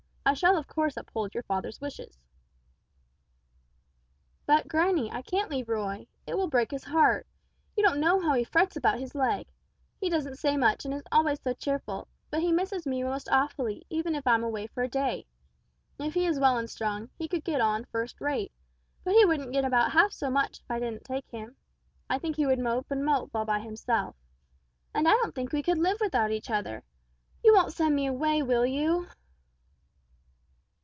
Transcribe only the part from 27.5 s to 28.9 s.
won't send me away, will